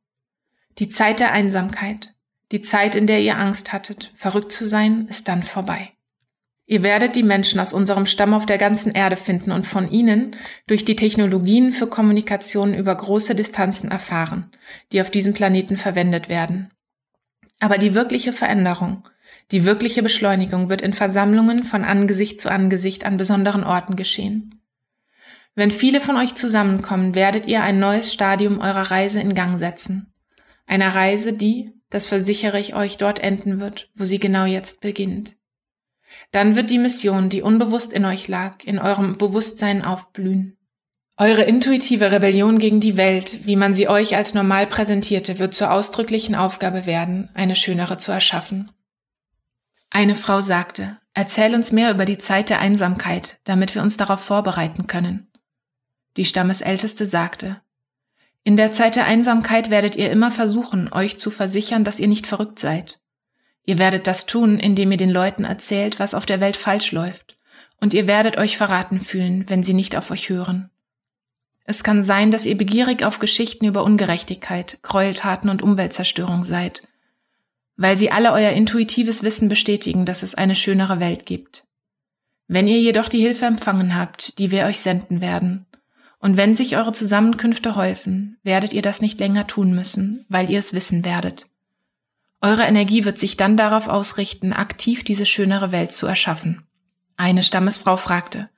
Die 0.78 0.88
Zeit 0.88 1.20
der 1.20 1.32
Einsamkeit, 1.32 2.14
Die 2.52 2.62
Zeit, 2.62 2.96
in 2.96 3.06
der 3.06 3.20
ihr 3.20 3.38
Angst 3.38 3.72
hattet, 3.72 4.12
verrückt 4.16 4.50
zu 4.50 4.66
sein, 4.66 5.06
ist 5.08 5.28
dann 5.28 5.44
vorbei. 5.44 5.92
Ihr 6.66 6.82
werdet 6.82 7.16
die 7.16 7.22
Menschen 7.22 7.60
aus 7.60 7.72
unserem 7.72 8.06
Stamm 8.06 8.34
auf 8.34 8.46
der 8.46 8.58
ganzen 8.58 8.92
Erde 8.92 9.16
finden 9.16 9.52
und 9.52 9.66
von 9.66 9.90
ihnen 9.90 10.36
durch 10.66 10.84
die 10.84 10.96
Technologien 10.96 11.72
für 11.72 11.86
Kommunikation 11.86 12.74
über 12.74 12.94
große 12.94 13.34
Distanzen 13.34 13.90
erfahren, 13.90 14.50
die 14.92 15.00
auf 15.00 15.10
diesem 15.10 15.32
Planeten 15.32 15.76
verwendet 15.76 16.28
werden. 16.28 16.70
Aber 17.60 17.78
die 17.78 17.94
wirkliche 17.94 18.32
Veränderung, 18.32 19.06
die 19.52 19.64
wirkliche 19.64 20.02
Beschleunigung 20.02 20.68
wird 20.68 20.82
in 20.82 20.92
Versammlungen 20.92 21.62
von 21.64 21.84
Angesicht 21.84 22.40
zu 22.40 22.50
Angesicht 22.50 23.04
an 23.04 23.16
besonderen 23.16 23.64
Orten 23.64 23.96
geschehen. 23.96 24.60
Wenn 25.54 25.70
viele 25.70 26.00
von 26.00 26.16
euch 26.16 26.34
zusammenkommen, 26.34 27.14
werdet 27.14 27.46
ihr 27.46 27.62
ein 27.62 27.78
neues 27.78 28.12
Stadium 28.12 28.60
eurer 28.60 28.90
Reise 28.90 29.20
in 29.20 29.34
Gang 29.34 29.58
setzen. 29.58 30.12
Einer 30.66 30.94
Reise, 30.94 31.32
die, 31.32 31.74
das 31.90 32.06
versichere 32.06 32.58
ich 32.58 32.74
euch, 32.74 32.96
dort 32.96 33.18
enden 33.18 33.60
wird, 33.60 33.90
wo 33.94 34.04
sie 34.04 34.18
genau 34.18 34.44
jetzt 34.44 34.80
beginnt. 34.80 35.36
Dann 36.30 36.54
wird 36.54 36.70
die 36.70 36.78
Mission, 36.78 37.28
die 37.28 37.42
unbewusst 37.42 37.92
in 37.92 38.04
euch 38.04 38.28
lag, 38.28 38.64
in 38.64 38.78
eurem 38.78 39.18
Bewusstsein 39.18 39.84
aufblühen. 39.84 40.56
Eure 41.20 41.42
intuitive 41.42 42.12
Rebellion 42.12 42.58
gegen 42.58 42.80
die 42.80 42.96
Welt, 42.96 43.44
wie 43.44 43.54
man 43.54 43.74
sie 43.74 43.88
euch 43.88 44.16
als 44.16 44.32
normal 44.32 44.66
präsentierte, 44.66 45.38
wird 45.38 45.52
zur 45.52 45.70
ausdrücklichen 45.70 46.34
Aufgabe 46.34 46.86
werden, 46.86 47.28
eine 47.34 47.56
schönere 47.56 47.98
zu 47.98 48.10
erschaffen. 48.10 48.70
Eine 49.90 50.14
Frau 50.14 50.40
sagte, 50.40 50.96
erzähl 51.12 51.54
uns 51.54 51.72
mehr 51.72 51.90
über 51.90 52.06
die 52.06 52.16
Zeit 52.16 52.48
der 52.48 52.60
Einsamkeit, 52.60 53.38
damit 53.44 53.74
wir 53.74 53.82
uns 53.82 53.98
darauf 53.98 54.20
vorbereiten 54.20 54.86
können. 54.86 55.30
Die 56.16 56.24
Stammesälteste 56.24 57.04
sagte, 57.04 57.60
in 58.42 58.56
der 58.56 58.72
Zeit 58.72 58.96
der 58.96 59.04
Einsamkeit 59.04 59.68
werdet 59.68 59.96
ihr 59.96 60.10
immer 60.10 60.30
versuchen, 60.30 60.90
euch 60.90 61.18
zu 61.18 61.30
versichern, 61.30 61.84
dass 61.84 62.00
ihr 62.00 62.08
nicht 62.08 62.26
verrückt 62.26 62.58
seid. 62.58 62.98
Ihr 63.66 63.76
werdet 63.76 64.06
das 64.06 64.24
tun, 64.24 64.58
indem 64.58 64.90
ihr 64.90 64.96
den 64.96 65.10
Leuten 65.10 65.44
erzählt, 65.44 65.98
was 65.98 66.14
auf 66.14 66.24
der 66.24 66.40
Welt 66.40 66.56
falsch 66.56 66.92
läuft, 66.92 67.36
und 67.78 67.92
ihr 67.92 68.06
werdet 68.06 68.38
euch 68.38 68.56
verraten 68.56 69.00
fühlen, 69.00 69.50
wenn 69.50 69.62
sie 69.62 69.74
nicht 69.74 69.96
auf 69.96 70.10
euch 70.10 70.30
hören. 70.30 70.70
Es 71.70 71.84
kann 71.84 72.02
sein, 72.02 72.32
dass 72.32 72.46
ihr 72.46 72.58
begierig 72.58 73.04
auf 73.04 73.20
Geschichten 73.20 73.64
über 73.64 73.84
Ungerechtigkeit, 73.84 74.80
Gräueltaten 74.82 75.48
und 75.48 75.62
Umweltzerstörung 75.62 76.42
seid, 76.42 76.82
weil 77.76 77.96
sie 77.96 78.10
alle 78.10 78.32
euer 78.32 78.50
intuitives 78.50 79.22
Wissen 79.22 79.48
bestätigen, 79.48 80.04
dass 80.04 80.24
es 80.24 80.34
eine 80.34 80.56
schönere 80.56 80.98
Welt 80.98 81.26
gibt. 81.26 81.62
Wenn 82.48 82.66
ihr 82.66 82.80
jedoch 82.80 83.08
die 83.08 83.20
Hilfe 83.20 83.46
empfangen 83.46 83.94
habt, 83.94 84.40
die 84.40 84.50
wir 84.50 84.64
euch 84.64 84.80
senden 84.80 85.20
werden, 85.20 85.66
und 86.18 86.36
wenn 86.36 86.56
sich 86.56 86.76
eure 86.76 86.90
Zusammenkünfte 86.90 87.76
häufen, 87.76 88.38
werdet 88.42 88.72
ihr 88.72 88.82
das 88.82 89.00
nicht 89.00 89.20
länger 89.20 89.46
tun 89.46 89.72
müssen, 89.72 90.26
weil 90.28 90.50
ihr 90.50 90.58
es 90.58 90.72
wissen 90.72 91.04
werdet. 91.04 91.44
Eure 92.40 92.64
Energie 92.64 93.04
wird 93.04 93.18
sich 93.18 93.36
dann 93.36 93.56
darauf 93.56 93.86
ausrichten, 93.86 94.52
aktiv 94.52 95.04
diese 95.04 95.24
schönere 95.24 95.70
Welt 95.70 95.92
zu 95.92 96.08
erschaffen. 96.08 96.66
Eine 97.16 97.44
Stammesfrau 97.44 97.96
fragte, 97.96 98.48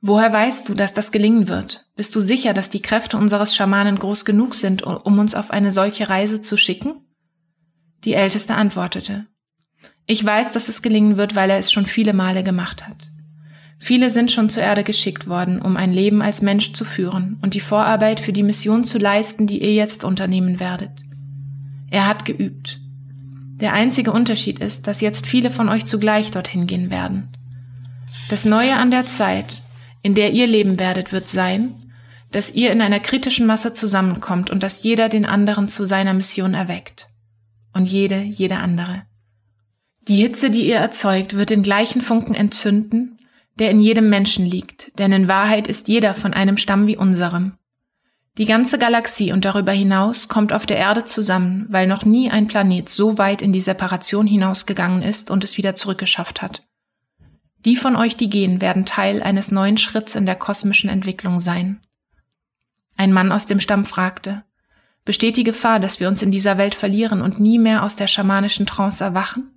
Woher 0.00 0.32
weißt 0.32 0.68
du, 0.68 0.74
dass 0.74 0.94
das 0.94 1.10
gelingen 1.10 1.48
wird? 1.48 1.84
Bist 1.96 2.14
du 2.14 2.20
sicher, 2.20 2.54
dass 2.54 2.70
die 2.70 2.82
Kräfte 2.82 3.16
unseres 3.16 3.56
Schamanen 3.56 3.98
groß 3.98 4.24
genug 4.24 4.54
sind, 4.54 4.82
um 4.84 5.18
uns 5.18 5.34
auf 5.34 5.50
eine 5.50 5.72
solche 5.72 6.08
Reise 6.08 6.40
zu 6.40 6.56
schicken? 6.56 6.94
Die 8.04 8.14
Älteste 8.14 8.54
antwortete, 8.54 9.26
Ich 10.06 10.24
weiß, 10.24 10.52
dass 10.52 10.68
es 10.68 10.82
gelingen 10.82 11.16
wird, 11.16 11.34
weil 11.34 11.50
er 11.50 11.58
es 11.58 11.72
schon 11.72 11.86
viele 11.86 12.12
Male 12.12 12.44
gemacht 12.44 12.86
hat. 12.86 13.10
Viele 13.80 14.10
sind 14.10 14.30
schon 14.30 14.50
zur 14.50 14.62
Erde 14.62 14.84
geschickt 14.84 15.28
worden, 15.28 15.60
um 15.60 15.76
ein 15.76 15.92
Leben 15.92 16.22
als 16.22 16.42
Mensch 16.42 16.72
zu 16.72 16.84
führen 16.84 17.38
und 17.42 17.54
die 17.54 17.60
Vorarbeit 17.60 18.20
für 18.20 18.32
die 18.32 18.42
Mission 18.42 18.84
zu 18.84 18.98
leisten, 18.98 19.46
die 19.46 19.60
ihr 19.60 19.74
jetzt 19.74 20.04
unternehmen 20.04 20.60
werdet. 20.60 20.92
Er 21.90 22.06
hat 22.06 22.24
geübt. 22.24 22.80
Der 23.60 23.72
einzige 23.72 24.12
Unterschied 24.12 24.60
ist, 24.60 24.86
dass 24.86 25.00
jetzt 25.00 25.26
viele 25.26 25.50
von 25.50 25.68
euch 25.68 25.86
zugleich 25.86 26.30
dorthin 26.30 26.66
gehen 26.66 26.90
werden. 26.90 27.28
Das 28.28 28.44
Neue 28.44 28.76
an 28.76 28.90
der 28.90 29.06
Zeit, 29.06 29.62
in 30.02 30.14
der 30.14 30.32
ihr 30.32 30.46
leben 30.46 30.78
werdet, 30.78 31.12
wird 31.12 31.28
sein, 31.28 31.74
dass 32.30 32.52
ihr 32.52 32.70
in 32.72 32.82
einer 32.82 33.00
kritischen 33.00 33.46
Masse 33.46 33.72
zusammenkommt 33.72 34.50
und 34.50 34.62
dass 34.62 34.82
jeder 34.82 35.08
den 35.08 35.24
anderen 35.24 35.68
zu 35.68 35.84
seiner 35.84 36.14
Mission 36.14 36.54
erweckt. 36.54 37.06
Und 37.72 37.88
jede, 37.88 38.18
jede 38.20 38.56
andere. 38.56 39.02
Die 40.02 40.16
Hitze, 40.16 40.50
die 40.50 40.66
ihr 40.66 40.76
erzeugt, 40.76 41.36
wird 41.36 41.50
den 41.50 41.62
gleichen 41.62 42.00
Funken 42.00 42.34
entzünden, 42.34 43.18
der 43.58 43.70
in 43.70 43.80
jedem 43.80 44.08
Menschen 44.08 44.46
liegt, 44.46 44.98
denn 44.98 45.12
in 45.12 45.28
Wahrheit 45.28 45.68
ist 45.68 45.88
jeder 45.88 46.14
von 46.14 46.32
einem 46.32 46.56
Stamm 46.56 46.86
wie 46.86 46.96
unserem. 46.96 47.54
Die 48.38 48.46
ganze 48.46 48.78
Galaxie 48.78 49.32
und 49.32 49.44
darüber 49.44 49.72
hinaus 49.72 50.28
kommt 50.28 50.52
auf 50.52 50.64
der 50.64 50.76
Erde 50.76 51.04
zusammen, 51.04 51.66
weil 51.70 51.88
noch 51.88 52.04
nie 52.04 52.30
ein 52.30 52.46
Planet 52.46 52.88
so 52.88 53.18
weit 53.18 53.42
in 53.42 53.52
die 53.52 53.60
Separation 53.60 54.28
hinausgegangen 54.28 55.02
ist 55.02 55.30
und 55.30 55.42
es 55.42 55.56
wieder 55.56 55.74
zurückgeschafft 55.74 56.40
hat. 56.40 56.60
Die 57.68 57.76
von 57.76 57.96
euch, 57.96 58.16
die 58.16 58.30
gehen, 58.30 58.62
werden 58.62 58.86
Teil 58.86 59.22
eines 59.22 59.50
neuen 59.50 59.76
Schritts 59.76 60.14
in 60.14 60.24
der 60.24 60.36
kosmischen 60.36 60.88
Entwicklung 60.88 61.38
sein. 61.38 61.82
Ein 62.96 63.12
Mann 63.12 63.30
aus 63.30 63.44
dem 63.44 63.60
Stamm 63.60 63.84
fragte, 63.84 64.42
besteht 65.04 65.36
die 65.36 65.44
Gefahr, 65.44 65.78
dass 65.78 66.00
wir 66.00 66.08
uns 66.08 66.22
in 66.22 66.30
dieser 66.30 66.56
Welt 66.56 66.74
verlieren 66.74 67.20
und 67.20 67.40
nie 67.40 67.58
mehr 67.58 67.82
aus 67.82 67.94
der 67.94 68.06
schamanischen 68.06 68.64
Trance 68.64 69.04
erwachen? 69.04 69.54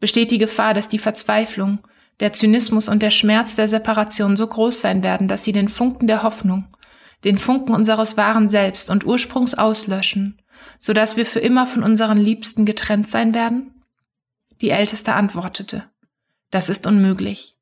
Besteht 0.00 0.30
die 0.30 0.36
Gefahr, 0.36 0.74
dass 0.74 0.90
die 0.90 0.98
Verzweiflung, 0.98 1.78
der 2.20 2.34
Zynismus 2.34 2.90
und 2.90 3.00
der 3.02 3.08
Schmerz 3.08 3.56
der 3.56 3.68
Separation 3.68 4.36
so 4.36 4.46
groß 4.46 4.82
sein 4.82 5.02
werden, 5.02 5.26
dass 5.26 5.42
sie 5.42 5.52
den 5.52 5.68
Funken 5.70 6.08
der 6.08 6.22
Hoffnung, 6.22 6.66
den 7.24 7.38
Funken 7.38 7.72
unseres 7.72 8.18
wahren 8.18 8.48
Selbst 8.48 8.90
und 8.90 9.06
Ursprungs 9.06 9.54
auslöschen, 9.54 10.42
so 10.78 10.92
dass 10.92 11.16
wir 11.16 11.24
für 11.24 11.40
immer 11.40 11.64
von 11.64 11.84
unseren 11.84 12.18
Liebsten 12.18 12.66
getrennt 12.66 13.06
sein 13.06 13.32
werden? 13.34 13.82
Die 14.60 14.68
Älteste 14.68 15.14
antwortete, 15.14 15.84
das 16.50 16.68
ist 16.68 16.86
unmöglich. 16.86 17.54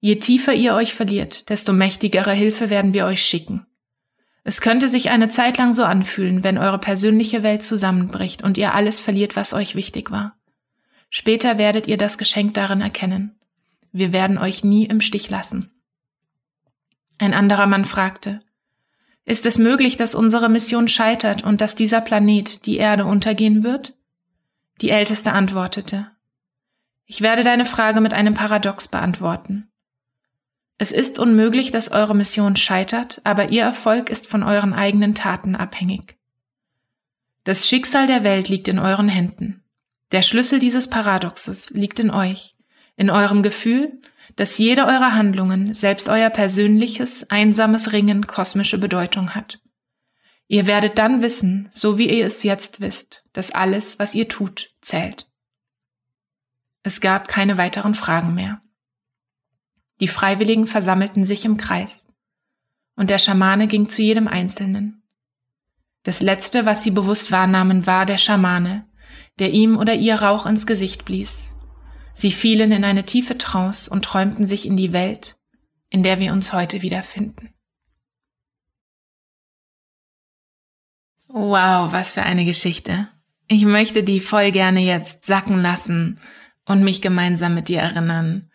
Je 0.00 0.16
tiefer 0.16 0.54
ihr 0.54 0.74
euch 0.74 0.94
verliert, 0.94 1.48
desto 1.48 1.72
mächtigere 1.72 2.32
Hilfe 2.32 2.70
werden 2.70 2.94
wir 2.94 3.06
euch 3.06 3.22
schicken. 3.22 3.66
Es 4.44 4.60
könnte 4.60 4.88
sich 4.88 5.10
eine 5.10 5.28
Zeit 5.28 5.58
lang 5.58 5.72
so 5.72 5.82
anfühlen, 5.84 6.44
wenn 6.44 6.58
eure 6.58 6.78
persönliche 6.78 7.42
Welt 7.42 7.64
zusammenbricht 7.64 8.44
und 8.44 8.58
ihr 8.58 8.74
alles 8.74 9.00
verliert, 9.00 9.34
was 9.34 9.52
euch 9.52 9.74
wichtig 9.74 10.10
war. 10.10 10.36
Später 11.10 11.58
werdet 11.58 11.88
ihr 11.88 11.96
das 11.96 12.18
Geschenk 12.18 12.54
darin 12.54 12.80
erkennen. 12.80 13.40
Wir 13.90 14.12
werden 14.12 14.38
euch 14.38 14.62
nie 14.62 14.84
im 14.84 15.00
Stich 15.00 15.30
lassen. 15.30 15.72
Ein 17.18 17.34
anderer 17.34 17.66
Mann 17.66 17.84
fragte, 17.84 18.40
ist 19.24 19.46
es 19.46 19.58
möglich, 19.58 19.96
dass 19.96 20.14
unsere 20.14 20.48
Mission 20.48 20.86
scheitert 20.86 21.42
und 21.42 21.60
dass 21.60 21.74
dieser 21.74 22.00
Planet, 22.00 22.64
die 22.66 22.76
Erde, 22.76 23.04
untergehen 23.04 23.64
wird? 23.64 23.94
Die 24.80 24.90
Älteste 24.90 25.32
antwortete, 25.32 26.12
ich 27.06 27.20
werde 27.20 27.44
deine 27.44 27.64
Frage 27.64 28.00
mit 28.00 28.12
einem 28.12 28.34
Paradox 28.34 28.88
beantworten. 28.88 29.68
Es 30.78 30.92
ist 30.92 31.18
unmöglich, 31.18 31.70
dass 31.70 31.90
eure 31.90 32.14
Mission 32.14 32.56
scheitert, 32.56 33.20
aber 33.24 33.48
ihr 33.50 33.62
Erfolg 33.62 34.10
ist 34.10 34.26
von 34.26 34.42
euren 34.42 34.74
eigenen 34.74 35.14
Taten 35.14 35.56
abhängig. 35.56 36.18
Das 37.44 37.66
Schicksal 37.66 38.06
der 38.06 38.24
Welt 38.24 38.48
liegt 38.48 38.68
in 38.68 38.78
euren 38.78 39.08
Händen. 39.08 39.62
Der 40.12 40.22
Schlüssel 40.22 40.58
dieses 40.58 40.90
Paradoxes 40.90 41.70
liegt 41.70 41.98
in 41.98 42.10
euch, 42.10 42.52
in 42.96 43.08
eurem 43.08 43.42
Gefühl, 43.42 44.00
dass 44.34 44.58
jede 44.58 44.82
eurer 44.82 45.14
Handlungen, 45.14 45.72
selbst 45.72 46.08
euer 46.08 46.28
persönliches, 46.28 47.30
einsames 47.30 47.92
Ringen 47.92 48.26
kosmische 48.26 48.78
Bedeutung 48.78 49.34
hat. 49.34 49.60
Ihr 50.48 50.66
werdet 50.66 50.98
dann 50.98 51.22
wissen, 51.22 51.68
so 51.72 51.98
wie 51.98 52.10
ihr 52.10 52.26
es 52.26 52.42
jetzt 52.42 52.80
wisst, 52.80 53.24
dass 53.32 53.50
alles, 53.50 53.98
was 53.98 54.14
ihr 54.14 54.28
tut, 54.28 54.68
zählt. 54.80 55.28
Es 56.86 57.00
gab 57.00 57.26
keine 57.26 57.58
weiteren 57.58 57.96
Fragen 57.96 58.32
mehr. 58.32 58.62
Die 59.98 60.06
Freiwilligen 60.06 60.68
versammelten 60.68 61.24
sich 61.24 61.44
im 61.44 61.56
Kreis, 61.56 62.06
und 62.94 63.10
der 63.10 63.18
Schamane 63.18 63.66
ging 63.66 63.88
zu 63.88 64.02
jedem 64.02 64.28
Einzelnen. 64.28 65.02
Das 66.04 66.20
Letzte, 66.20 66.64
was 66.64 66.84
sie 66.84 66.92
bewusst 66.92 67.32
wahrnahmen, 67.32 67.86
war 67.86 68.06
der 68.06 68.18
Schamane, 68.18 68.86
der 69.40 69.50
ihm 69.50 69.76
oder 69.76 69.94
ihr 69.94 70.22
Rauch 70.22 70.46
ins 70.46 70.64
Gesicht 70.64 71.04
blies, 71.04 71.52
Sie 72.14 72.30
fielen 72.30 72.70
in 72.70 72.84
eine 72.84 73.04
tiefe 73.04 73.36
Trance 73.36 73.90
und 73.90 74.04
träumten 74.04 74.46
sich 74.46 74.64
in 74.64 74.76
die 74.76 74.92
Welt, 74.92 75.36
in 75.90 76.04
der 76.04 76.20
wir 76.20 76.32
uns 76.32 76.52
heute 76.52 76.82
wiederfinden. 76.82 77.52
Wow, 81.26 81.92
was 81.92 82.14
für 82.14 82.22
eine 82.22 82.44
Geschichte. 82.44 83.08
Ich 83.48 83.64
möchte 83.64 84.04
die 84.04 84.20
voll 84.20 84.52
gerne 84.52 84.80
jetzt 84.80 85.26
sacken 85.26 85.60
lassen 85.60 86.20
und 86.66 86.82
mich 86.82 87.00
gemeinsam 87.00 87.54
mit 87.54 87.68
dir 87.68 87.80
erinnern. 87.80 88.50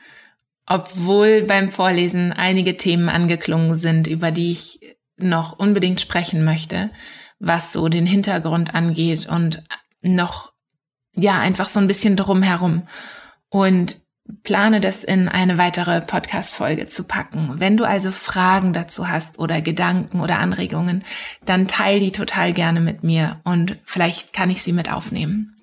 Obwohl 0.68 1.44
beim 1.44 1.72
Vorlesen 1.72 2.32
einige 2.32 2.78
Themen 2.78 3.10
angeklungen 3.10 3.76
sind, 3.76 4.08
über 4.08 4.32
die 4.32 4.52
ich 4.52 4.80
noch 5.18 5.58
unbedingt 5.58 6.00
sprechen 6.00 6.44
möchte, 6.44 6.92
was 7.40 7.74
so 7.74 7.90
den 7.90 8.06
Hintergrund 8.06 8.76
angeht 8.76 9.28
und 9.28 9.64
noch, 10.02 10.54
ja, 11.16 11.40
einfach 11.40 11.68
so 11.68 11.80
ein 11.80 11.88
bisschen 11.88 12.16
drumherum 12.16 12.84
und 13.50 14.02
plane 14.44 14.80
das 14.80 15.04
in 15.04 15.28
eine 15.28 15.58
weitere 15.58 16.02
Podcast-Folge 16.02 16.88
zu 16.88 17.06
packen. 17.06 17.56
Wenn 17.60 17.78
du 17.78 17.84
also 17.84 18.12
Fragen 18.12 18.74
dazu 18.74 19.10
hast 19.10 19.40
oder 19.40 19.62
Gedanken 19.62 20.22
oder 20.22 20.40
Anregungen, 20.40 21.04
dann 21.44 21.68
teil 21.68 22.00
die 22.00 22.12
total 22.12 22.54
gerne 22.54 22.80
mit 22.80 23.04
mir 23.04 23.42
und 23.44 23.78
vielleicht 23.84 24.32
kann 24.32 24.50
ich 24.50 24.64
sie 24.64 24.74
mit 24.74 24.92
aufnehmen. 24.92 25.61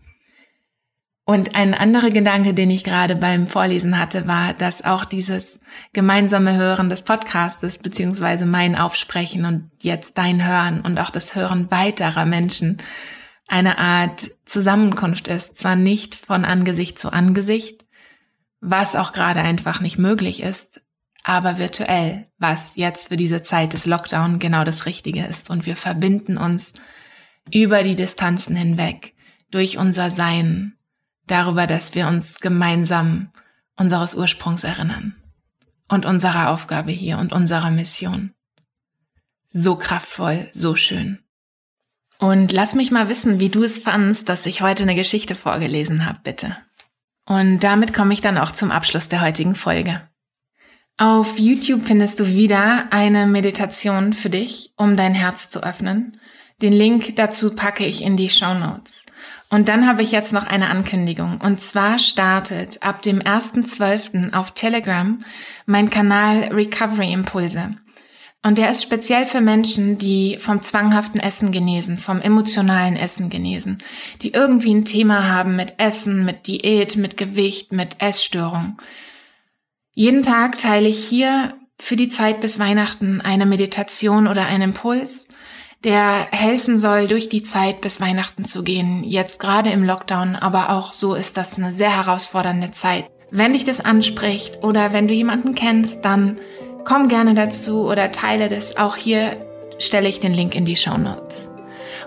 Und 1.29 1.55
ein 1.55 1.75
anderer 1.75 2.09
Gedanke, 2.09 2.55
den 2.55 2.71
ich 2.71 2.85
gerade 2.85 3.15
beim 3.15 3.49
Vorlesen 3.49 3.99
hatte, 3.99 4.27
war, 4.27 4.55
dass 4.55 4.83
auch 4.83 5.05
dieses 5.05 5.61
gemeinsame 5.93 6.57
Hören 6.57 6.89
des 6.89 7.03
Podcastes 7.03 7.77
beziehungsweise 7.77 8.47
mein 8.47 8.79
Aufsprechen 8.79 9.45
und 9.45 9.71
jetzt 9.83 10.17
dein 10.17 10.43
Hören 10.43 10.81
und 10.81 10.99
auch 10.99 11.11
das 11.11 11.35
Hören 11.35 11.71
weiterer 11.71 12.25
Menschen 12.25 12.79
eine 13.47 13.77
Art 13.77 14.31
Zusammenkunft 14.47 15.29
ist. 15.29 15.59
Zwar 15.59 15.77
nicht 15.77 16.15
von 16.15 16.47
Angesicht 16.47 16.99
zu 16.99 17.13
Angesicht, 17.13 17.85
was 18.63 18.97
auch 18.97 19.13
gerade 19.13 19.41
einfach 19.41 19.83
nicht 19.83 19.99
möglich 19.99 20.43
ist, 20.43 20.81
aber 21.25 21.59
virtuell, 21.59 22.29
was 22.39 22.75
jetzt 22.77 23.09
für 23.09 23.17
diese 23.17 23.43
Zeit 23.43 23.75
des 23.75 23.85
Lockdown 23.85 24.39
genau 24.39 24.65
das 24.65 24.87
Richtige 24.87 25.27
ist. 25.27 25.51
Und 25.51 25.67
wir 25.67 25.77
verbinden 25.77 26.39
uns 26.39 26.73
über 27.53 27.83
die 27.83 27.97
Distanzen 27.97 28.57
hinweg 28.57 29.13
durch 29.51 29.77
unser 29.77 30.09
Sein 30.09 30.78
darüber, 31.31 31.67
dass 31.67 31.95
wir 31.95 32.09
uns 32.09 32.41
gemeinsam 32.41 33.31
unseres 33.77 34.15
Ursprungs 34.15 34.65
erinnern 34.65 35.17
und 35.89 36.07
unserer 36.07 36.51
Aufgabe 36.51 36.91
hier 36.91 37.19
und 37.19 37.33
unserer 37.33 37.71
Mission. 37.71 38.35
So 39.47 39.77
kraftvoll, 39.77 40.49
so 40.53 40.75
schön. 40.75 41.21
Und 42.19 42.53
lass 42.53 42.75
mich 42.75 42.91
mal 42.91 43.09
wissen, 43.09 43.39
wie 43.41 43.49
du 43.49 43.63
es 43.63 43.79
fandst, 43.79 44.29
dass 44.29 44.47
ich 44.47 44.61
heute 44.61 44.83
eine 44.83 44.95
Geschichte 44.95 45.35
vorgelesen 45.35 46.05
habe, 46.05 46.19
bitte. 46.25 46.57
Und 47.25 47.61
damit 47.61 47.95
komme 47.95 48.13
ich 48.13 48.21
dann 48.21 48.39
auch 48.39 48.51
zum 48.51 48.71
Abschluss 48.71 49.09
der 49.09 49.21
heutigen 49.21 49.55
Folge. 49.55 50.09
Auf 50.97 51.39
YouTube 51.39 51.87
findest 51.87 52.19
du 52.19 52.27
wieder 52.27 52.87
eine 52.91 53.27
Meditation 53.27 54.13
für 54.13 54.31
dich, 54.31 54.73
um 54.77 54.97
dein 54.97 55.15
Herz 55.15 55.49
zu 55.49 55.63
öffnen. 55.63 56.19
Den 56.61 56.73
Link 56.73 57.15
dazu 57.15 57.55
packe 57.55 57.85
ich 57.85 58.03
in 58.03 58.17
die 58.17 58.31
Show 58.31 58.55
Notes. 58.55 59.05
Und 59.51 59.69
dann 59.69 59.89
habe 59.89 60.03
ich 60.03 60.13
jetzt 60.13 60.33
noch 60.33 60.47
eine 60.47 60.69
Ankündigung. 60.69 61.41
Und 61.41 61.61
zwar 61.61 61.99
startet 61.99 62.83
ab 62.83 63.01
dem 63.03 63.21
1.12. 63.21 64.35
auf 64.35 64.51
Telegram 64.53 65.25
mein 65.65 65.89
Kanal 65.89 66.51
Recovery 66.53 67.13
Impulse. 67.13 67.77
Und 68.43 68.59
der 68.59 68.71
ist 68.71 68.83
speziell 68.83 69.25
für 69.25 69.41
Menschen, 69.41 69.99
die 69.99 70.39
vom 70.39 70.63
zwanghaften 70.63 71.19
Essen 71.19 71.51
genesen, 71.51 71.99
vom 71.99 72.21
emotionalen 72.21 72.97
Essen 72.97 73.31
genesen, 73.31 73.79
die 74.23 74.33
irgendwie 74.33 74.73
ein 74.73 74.85
Thema 74.85 75.29
haben 75.29 75.57
mit 75.57 75.75
Essen, 75.79 76.25
mit 76.25 76.47
Diät, 76.47 76.97
mit 76.97 77.17
Gewicht, 77.17 77.73
mit 77.73 78.01
Essstörung. 78.01 78.77
Jeden 79.93 80.23
Tag 80.23 80.59
teile 80.61 80.89
ich 80.89 81.09
hier 81.09 81.55
für 81.81 81.97
die 81.97 82.09
Zeit 82.09 82.41
bis 82.41 82.59
Weihnachten 82.59 83.21
eine 83.21 83.47
Meditation 83.47 84.29
oder 84.29 84.47
einen 84.47 84.71
Impuls, 84.71 85.28
der 85.85 86.27
helfen 86.31 86.79
soll, 86.79 87.07
durch 87.07 87.29
die 87.29 87.43
Zeit 87.43 87.81
bis 87.81 88.01
Weihnachten 88.01 88.45
zu 88.45 88.63
gehen. 88.63 89.05
Jetzt 89.05 89.41
gerade 89.41 89.71
im 89.71 89.85
Lockdown, 89.85 90.35
aber 90.37 90.71
auch 90.71 90.93
so 90.93 91.15
ist 91.15 91.37
das 91.37 91.57
eine 91.57 91.73
sehr 91.73 91.97
herausfordernde 91.97 92.73
Zeit. 92.73 93.07
Wenn 93.31 93.53
dich 93.53 93.65
das 93.65 93.81
anspricht 93.81 94.63
oder 94.65 94.93
wenn 94.93 95.07
du 95.07 95.15
jemanden 95.15 95.55
kennst, 95.55 96.05
dann 96.05 96.37
komm 96.85 97.09
gerne 97.09 97.35
dazu 97.35 97.89
oder 97.89 98.11
teile 98.11 98.49
das. 98.49 98.77
Auch 98.77 98.97
hier 98.97 99.37
stelle 99.79 100.09
ich 100.09 100.21
den 100.21 100.35
Link 100.35 100.55
in 100.55 100.65
die 100.65 100.77
Show 100.77 100.97
Notes. 100.97 101.51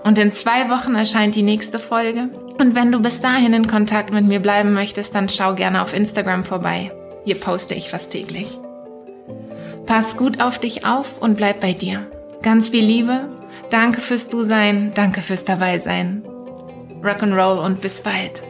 Und 0.04 0.18
in 0.18 0.32
zwei 0.32 0.70
Wochen 0.70 0.96
erscheint 0.96 1.36
die 1.36 1.44
nächste 1.44 1.78
Folge. 1.80 2.30
Und 2.60 2.76
wenn 2.76 2.92
du 2.92 3.00
bis 3.00 3.22
dahin 3.22 3.54
in 3.54 3.68
Kontakt 3.68 4.12
mit 4.12 4.26
mir 4.26 4.40
bleiben 4.40 4.74
möchtest, 4.74 5.14
dann 5.16 5.30
schau 5.30 5.54
gerne 5.54 5.84
auf 5.84 5.94
Instagram 5.94 6.44
vorbei. 6.44 6.92
Hier 7.24 7.40
poste 7.40 7.76
ich 7.76 7.90
fast 7.90 8.12
täglich. 8.12 8.58
Pass 9.86 10.18
gut 10.18 10.42
auf 10.42 10.58
dich 10.58 10.86
auf 10.86 11.22
und 11.22 11.38
bleib 11.38 11.62
bei 11.62 11.74
dir. 11.74 12.08
Ganz 12.42 12.70
viel 12.70 12.84
Liebe 12.84 13.30
Danke 13.72 14.02
fürs 14.02 14.28
Du 14.28 14.44
sein, 14.44 14.92
danke 14.94 15.22
fürs 15.22 15.46
Dabeisein. 15.46 16.24
Rock'n'Roll 17.02 17.58
und 17.58 17.80
bis 17.80 18.02
bald. 18.02 18.44